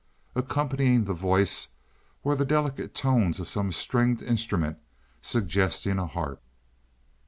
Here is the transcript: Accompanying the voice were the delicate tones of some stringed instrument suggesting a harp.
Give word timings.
Accompanying 0.33 1.03
the 1.03 1.13
voice 1.13 1.67
were 2.23 2.33
the 2.35 2.43
delicate 2.43 2.95
tones 2.95 3.39
of 3.39 3.47
some 3.47 3.71
stringed 3.71 4.23
instrument 4.23 4.79
suggesting 5.21 5.99
a 5.99 6.07
harp. 6.07 6.41